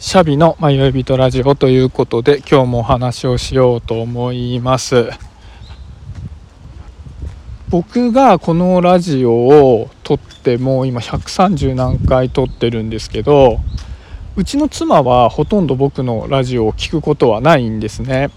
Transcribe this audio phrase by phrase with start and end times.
[0.00, 5.10] シャビの迷い人ラジオということで今日もお話をしようと思います。
[7.68, 13.58] 僕がこのラジオを撮ってもう今130何回撮ってるんですけど
[14.36, 18.30] うちの妻はほとんど僕のラジオを聞くことはないんですね。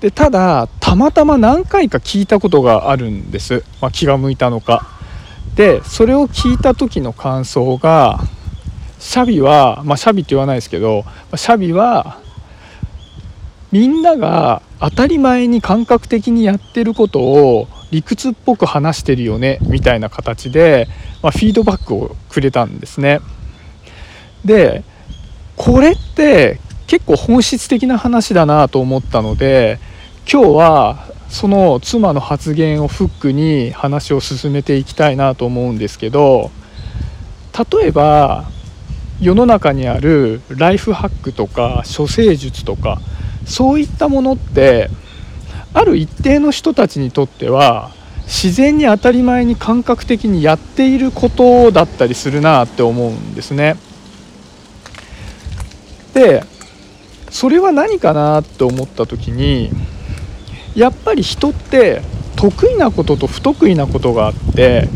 [0.00, 4.88] でただたまたま何回か聞いたことがあるんです、まあ、気が向いたのか。
[5.54, 8.18] でそれを聞いた時の感想が
[8.98, 11.04] シャビはまあシャビって言わないですけど
[11.34, 12.20] シャビは
[13.72, 20.88] みんなが当たり前に感覚的にやってることを理屈っぽく話してるよねみたいな形で、
[21.22, 23.20] まあ、フィードバックをくれたんですね。
[24.44, 24.84] で
[25.56, 29.78] これって結構本質的な話だなと思ったので
[30.30, 36.50] 今日はその妻の発言をフックに話を進めていきたいなと思うんですけど
[37.72, 38.44] 例えば
[39.20, 43.00] 世の中にあるライフハックとか処世術とか
[43.46, 44.90] そういったものって
[45.72, 47.90] ある一定の人たちにとっては
[48.24, 53.76] 自然に当たり前に感覚的にやっていることだったりするなって思うんですね。
[56.14, 56.44] で
[57.30, 59.70] それは何かなって思った時に
[60.76, 62.02] やっぱり人って
[62.36, 64.88] 得意なことと不得意なことがあって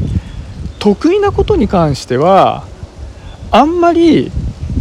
[0.78, 2.64] 得意なことに関しては
[3.50, 4.30] あんまり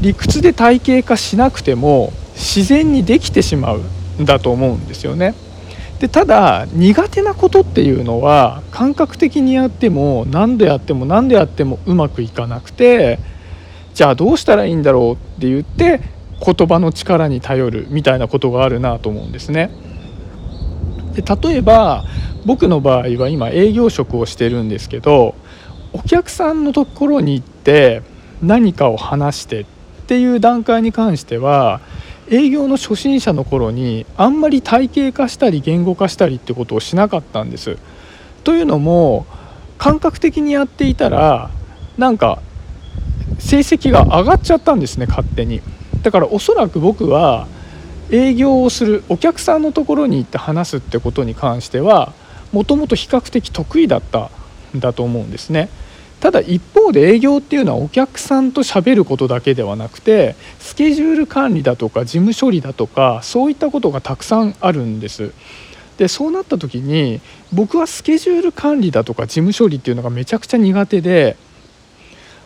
[0.01, 3.81] 理屈で体系化しなくても自然にできてしまう
[4.21, 5.33] んだと思うんですよね。
[5.99, 13.17] でただ苦手なことっていうのは感覚的にやっても何でやっても何でやってもうまくいかなくて
[13.95, 16.01] じゃあどうしたらいいんだろうって言って
[16.39, 19.71] 言葉の力に頼るみたいなことがあるなと思うんですね。
[21.15, 22.05] で例えば
[22.45, 25.33] 僕の場合は今営業職をしてるんですけど
[25.93, 28.03] お客さんのところに行って
[28.41, 29.65] 何かを話してっ
[30.07, 31.81] ていう段階に関しては
[32.29, 37.77] 営業の初心者の頃にあんまり体系化したり言語化したりってことをしなかったんです。
[38.43, 39.25] というのも
[39.77, 41.49] 感覚的にやっていたら
[41.97, 42.41] なんか
[43.39, 45.61] 成績が上がっちゃったんですね勝手に。
[46.01, 47.47] だからおそらく僕は
[48.09, 52.13] 営業をするお客さんのところに行って話すってことに関しては
[52.53, 54.29] もともと比較的得意だった
[54.75, 55.69] んだと思うんですね。
[56.19, 65.31] ただ一方で営業っていうのはお客さんと喋ることだけではなくてスケジュール管理だとか事務処理だとかそういったことがたくさんあるんです。
[65.97, 71.37] でそうなった時に僕はスケジュール管理だとか事務処理っていうのがめちゃくちゃ苦手で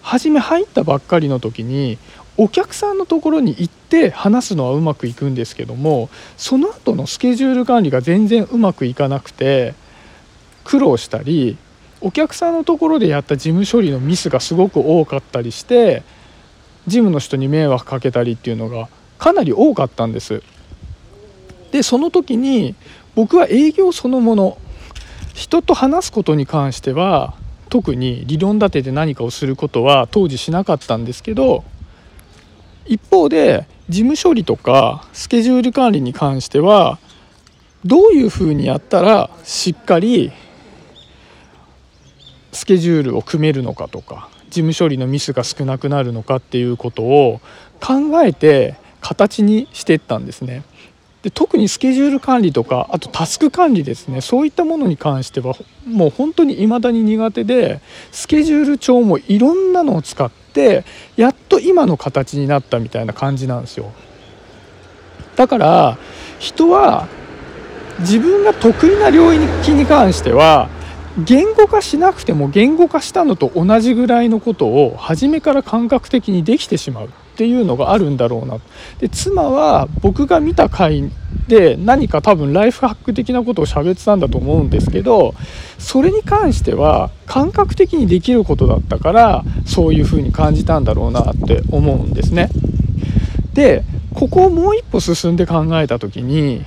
[0.02, 1.98] 初め入ったばっかりの時に
[2.38, 9.76] お客さんのところに行って話すのはうまくいくんですけどもその後のスケジュール管理が全然うまくいかなくて
[10.64, 11.58] 苦労したり
[12.01, 16.03] お客さんのところでやった事務処理のミスがすごく多かったりして
[16.88, 18.89] 事務の人に迷惑かけたりっていうのが
[19.19, 20.41] かなり多かったんです。
[21.72, 22.75] でその時に
[23.16, 24.57] 僕は営業そのもの
[25.34, 27.35] 人と話すことに関しては
[27.69, 31.63] 特に理論立てて何かをすることは当時しなかったんですけど
[32.85, 37.00] 一方で事務処理とかスケジュール管理に関しては
[37.85, 40.31] どういうふうにやったらしっかり
[42.51, 47.41] スケジュールを組めるのかとか事務処理のミスが少なくなるのかっていうことを
[47.79, 50.63] 考えて形にしていったんですね。
[51.23, 55.53] で特にスケジュール管理とかあとタスク管理ですねそういったものに関しては
[55.85, 57.79] もう本当に未だに苦手で
[58.11, 60.84] スケジュール帳もいろんなのを使って
[61.17, 63.91] やっと今の形になったみたいな感じなんですよ
[65.35, 65.97] だから
[66.40, 67.07] 人は
[68.00, 70.69] 自分が得意な領域に関しては
[71.19, 78.59] 言語化しなくても言語化したのと同じぐらいのことを初めから感覚的にできてしまうっていうのがあるんだろうな
[78.99, 81.11] で妻は僕が見た回
[81.47, 85.33] で何か多分ライフハック的なことを喋ってたんだと思うんですけど
[85.77, 92.49] それに関しては感覚的にできることだったからそういうふうに感じたんだろうなって思うんですね。
[93.53, 93.84] で
[94.14, 96.64] ここをもう一歩進んで考えた時に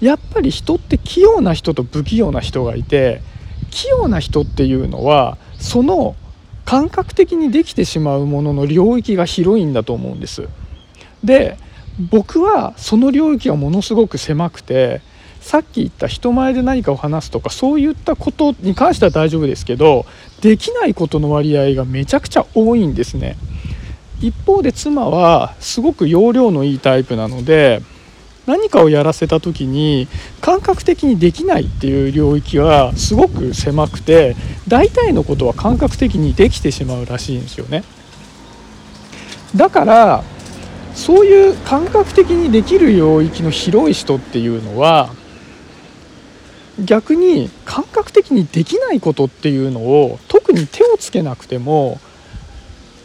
[0.00, 3.22] やっぱり人って器用な人と不器用な人がいて
[3.70, 6.16] 器用な人っていうのはその
[6.64, 10.48] 感覚的にできてしまうものの領域が広いんだと思うんです。
[11.24, 11.56] で
[12.10, 15.02] 僕はその領域がものすごく狭くて
[15.40, 20.06] さっき言った人前で何かを話すとかそういったことに関しては大丈夫ですけど
[20.40, 23.36] できないことの割合がめちゃくちゃ多いんですね。
[24.20, 27.82] 一方で妻はすごく容量のいいタイプなので
[28.50, 30.08] 何かをやらせた時に
[30.40, 34.34] 感覚的にできないっていう領域はすごく狭くて
[34.66, 37.84] 大体のことは感覚的にできてしまうらしいんですよね。
[39.54, 40.24] だから
[40.94, 45.10] そういう感覚的にできる領域の広い人っていうのは
[46.84, 52.00] 逆に感覚的にできないことっていうのを特に手をつけなくても、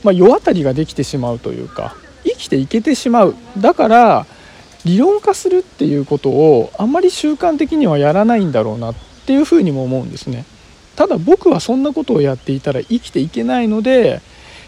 [0.04, 4.26] まあ、世当たりができてしまうというか生きていけてしまうだから
[4.86, 8.96] 理論化するっていうことをあんまり習慣的にはやらないんだろうなっ
[9.26, 10.46] ていうふうにも思うんですね。
[10.96, 14.22] ただ僕はそんなことをやっていたら生きていけないので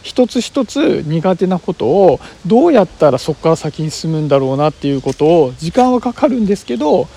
[0.04, 7.08] 一つ一つ苦手なことをどうやったらそこから先に進むんだろうなっていうことを時間はかかるんですけど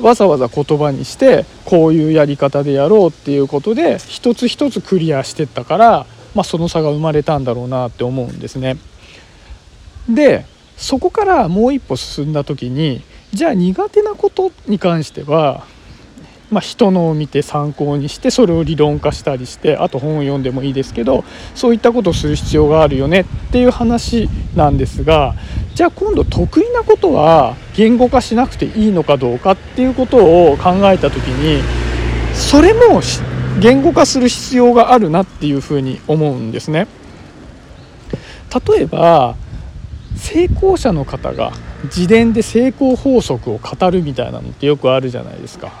[0.00, 8.76] わざわざ言葉にしてこういうやり方でやろうっていうことで一つ一つクリアしてったから、まあ、その差が生まれたんだろうなって思うんですね。
[10.08, 10.46] で
[10.78, 13.02] そこからもう一歩進んだ時に
[13.34, 15.66] じゃあ苦手なことに関しては
[16.50, 25.34] まあ、人のを見て参考にしてそれを理論化したりしてあと本を読んでもいいですけどそういったことをする必要があるよねっていう話なんですが
[25.74, 30.16] じゃあ今度得意なことは言語化しなくていいのかどうかっていうこと
[30.50, 31.62] を考えた時に
[32.34, 33.02] それも
[33.60, 36.86] 言語化する必要があるなっていうふうに思うんですね。
[38.66, 39.36] 例えば
[40.18, 41.52] 成功者の方が
[41.84, 45.72] 自伝で成功法則を語るみたいなのってよくあるじゃないですか。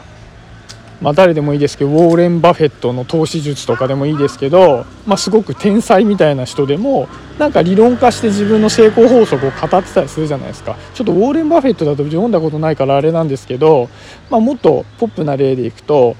[1.00, 7.08] まあ、誰でもいいですけどウォーレン・バフェットの投資術とかでもいいですけど、まあ、すごく天才みたいな人でも
[7.38, 13.88] なんか理論化して自分の成功法則を語ってたりするじゃないですかちょっとウォーレン・バフェットだと読んだことないからあれなんですけど、
[14.28, 16.16] まあ、もっとポップな例でいくと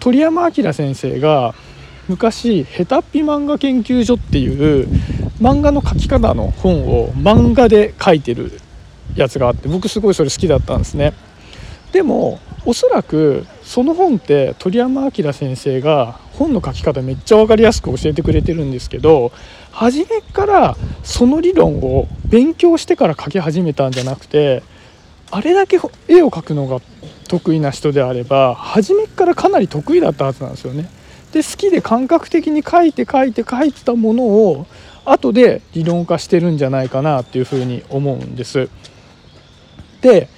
[0.00, 1.54] 鳥山明先生が
[2.06, 4.86] 昔「ヘタッピ漫画研究所」っていう
[5.40, 8.60] 漫画の描き方の本を漫画で書いてる
[9.16, 11.12] やつがあって僕すごいそれ好きだったんですね。
[11.92, 19.32] でもおそらくその本って鳥山明先生が本の書き方めっちゃ分かりやすく教えてくれてるんですけど
[19.70, 24.62] 初めからその理論を勉強してから書き始めたんじゃなくて
[25.30, 25.78] あれだけ
[26.08, 26.80] 絵を描くのが
[27.28, 30.88] 得意な人であれば初めからかなり得意だったはずなんですよね。
[31.34, 34.66] で好きで感覚的に書いて書いて書いてたものを
[35.04, 38.70] 後で理論化してるんじゃないかなっていうふうに思うんです。
[40.00, 40.28] で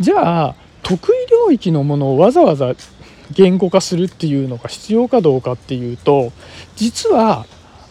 [0.00, 2.74] じゃあ得意領域のものをわざわざ
[3.30, 6.32] 言語化するっていうのが必要かどうかっていうと
[6.74, 7.46] 実は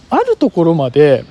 [0.09, 1.23] あるところまで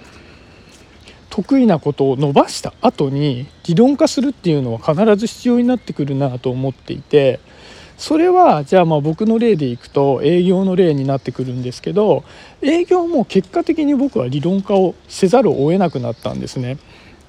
[1.28, 7.38] 得意なことを伸ばした後に理論化するっていうのは必ず必要になってくるなと思っていて
[7.98, 12.24] それはじゃあまあ僕の例でいくと営業の例になってくるんですけど
[12.62, 16.78] 営業も結果的に僕は理論化をせざるを得なくなったんですね。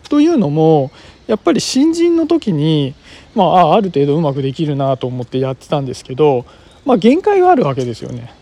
[0.10, 0.92] というのも
[1.28, 2.96] やっぱり新人の時に、
[3.36, 6.46] まあ、ある程度うまくできるなと思ってやってたんですけど、
[6.86, 8.34] まあ、限界があるわけですよね。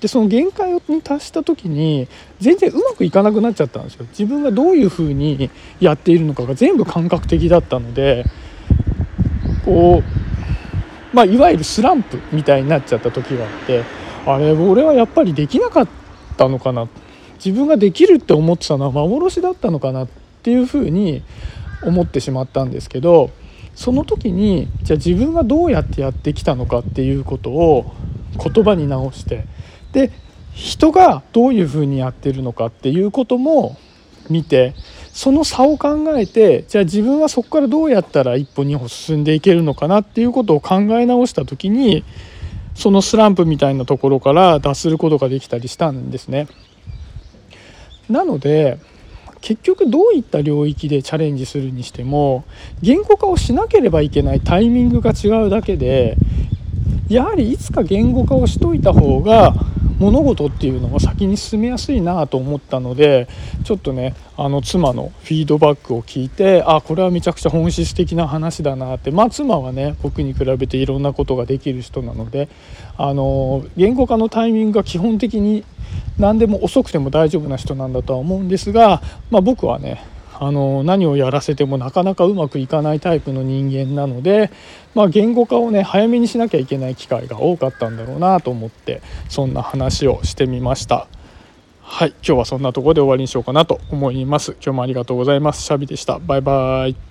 [0.00, 4.06] でその限界に達した時に全然うまくいかなくなっちゃったんですよ。
[4.10, 5.50] 自分がどういうふうに
[5.80, 8.24] やっているのかが全部感覚的だったので
[9.64, 10.27] こう、
[11.12, 13.84] まあ、いわゆるスランプみたいになっちゃった時があって
[14.26, 15.88] あれ俺はやっぱりできなかっ
[16.36, 16.88] たのかな。
[17.44, 20.08] 自分ができるって思ってたのは幻だったのかなっ
[20.42, 21.22] ていうふうに
[21.82, 23.30] 思ってしまったんですけど
[23.74, 27.94] その時にじゃあ自分がどうやってやってきたのかっていうことを
[28.36, 29.44] 言葉に直して
[29.92, 30.10] で
[30.52, 33.76] 人がどういうふうにやってるのかっていうことも
[34.28, 34.74] 見て
[35.18, 42.04] その差を考えてじゃあ自分はそこからどうやったら一歩二歩進んでいけるのかなっていうことを考え直した時に
[42.76, 46.46] そのスランプみたいなところから脱することができたりしたんですね。
[48.08, 48.78] なので
[49.40, 52.44] 結局どういった領域でチャレンジするにしても
[52.80, 56.16] 言語化をしなければいけないタイミングが違うだけで
[57.08, 59.52] やはりいつか言語化をしといた方が
[59.98, 63.28] 物事っていうのが先に進めやすいなと思ったので
[63.64, 72.48] ちょっとねあの妻のフィードバックを聞いてあこれはめちゃくちゃ本質的な話だなってまあ妻はね僕に比べていろんなことができる人なので
[72.96, 75.64] あの言語化のタイミングが基本的に
[76.18, 80.02] 何でも遅くても大丈夫な人なんだとは思うんですが、まあ、僕はね
[80.40, 84.50] あの何をやらせてもなかなかうまくいかないタイプの人間なので、
[84.94, 91.08] まあ、言語化をね早めにしなきゃいけない機会が多かったんだろうなと思ってそんな話をしてみました。
[91.82, 94.52] はい今日はそんなところで終わりにしようかなと思います。
[94.52, 95.62] 今日もありがとうございます。
[95.62, 96.18] シャビでした。
[96.18, 97.07] バイバイ。